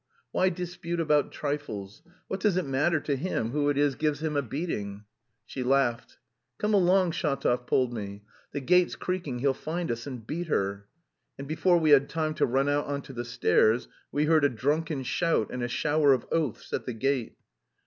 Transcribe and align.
Why 0.31 0.49
dispute 0.49 0.99
about 0.99 1.31
trifles? 1.31 2.01
What 2.27 2.39
does 2.39 2.57
it 2.57 2.65
matter 2.65 2.99
to 3.01 3.15
him 3.15 3.51
who 3.51 3.69
it 3.69 3.77
is 3.77 3.93
gives 3.93 4.23
him 4.23 4.35
a 4.35 4.41
beating?" 4.41 5.03
She 5.45 5.61
laughed. 5.61 6.17
"Come 6.57 6.73
along!" 6.73 7.11
Shatov 7.11 7.67
pulled 7.67 7.93
me. 7.93 8.23
"The 8.51 8.61
gate's 8.61 8.95
creaking, 8.95 9.37
he'll 9.37 9.53
find 9.53 9.91
us 9.91 10.07
and 10.07 10.25
beat 10.25 10.47
her." 10.47 10.87
And 11.37 11.47
before 11.47 11.77
we 11.77 11.91
had 11.91 12.09
time 12.09 12.33
to 12.33 12.47
run 12.47 12.67
out 12.67 12.87
on 12.87 13.03
to 13.03 13.13
the 13.13 13.23
stairs 13.23 13.87
we 14.11 14.25
heard 14.25 14.43
a 14.43 14.49
drunken 14.49 15.03
shout 15.03 15.51
and 15.51 15.61
a 15.61 15.67
shower 15.67 16.13
of 16.13 16.25
oaths 16.31 16.73
at 16.73 16.87
the 16.87 16.93
gate. 16.93 17.35